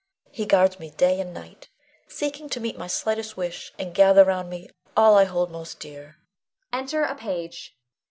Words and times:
He 0.31 0.47
guards 0.47 0.79
me 0.79 0.89
day 0.89 1.19
and 1.21 1.31
night, 1.31 1.69
seeking 2.07 2.49
to 2.49 2.59
meet 2.59 2.75
my 2.75 2.87
slightest 2.87 3.37
wish, 3.37 3.71
and 3.77 3.93
gather 3.93 4.23
round 4.25 4.49
me 4.49 4.67
all 4.97 5.15
I 5.15 5.25
hold 5.25 5.51
most 5.51 5.79
dear. 5.79 6.17
[Enter 6.73 7.03
a 7.03 7.13
Page. 7.13 7.77